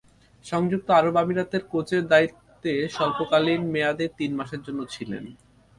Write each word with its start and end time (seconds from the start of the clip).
সংযুক্ত 0.45 0.87
আরব 0.91 1.15
আমিরাতের 1.15 1.63
কোচের 1.71 2.03
দায়িত্বে 2.07 2.71
স্বল্পকালীন 2.95 3.61
মেয়াদে 3.73 4.05
তিন 4.17 4.31
মাসের 4.39 4.61
জন্য 4.63 4.79
ছিলেন। 4.93 5.23